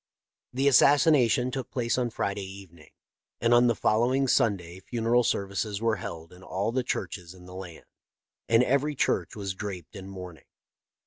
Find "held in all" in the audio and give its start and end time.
5.97-6.71